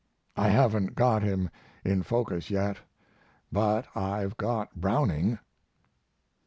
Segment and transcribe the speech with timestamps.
[0.35, 1.51] I haven't got him
[1.85, 2.77] in focus yet,
[3.51, 5.37] but I've got Browning.